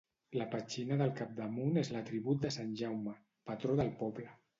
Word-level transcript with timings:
La 0.39 0.45
petxina 0.53 0.95
del 1.01 1.11
capdamunt 1.19 1.77
és 1.81 1.91
l'atribut 1.95 2.41
de 2.45 2.51
sant 2.55 2.71
Jaume, 2.81 3.13
patró 3.51 3.77
del 3.83 3.93
poble. 4.01 4.27